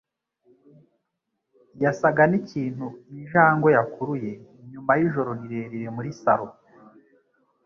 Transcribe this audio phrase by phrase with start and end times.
[1.83, 4.31] yasaga nkikintu injangwe yakuruye
[4.71, 6.47] nyuma yijoro rirerire muri salo